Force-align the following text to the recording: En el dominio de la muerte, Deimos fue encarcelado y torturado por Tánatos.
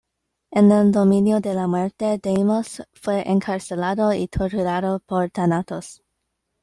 En 0.49 0.71
el 0.71 0.91
dominio 0.91 1.41
de 1.41 1.53
la 1.53 1.67
muerte, 1.67 2.17
Deimos 2.23 2.81
fue 2.91 3.21
encarcelado 3.29 4.13
y 4.15 4.27
torturado 4.27 4.99
por 5.01 5.29
Tánatos. 5.29 6.01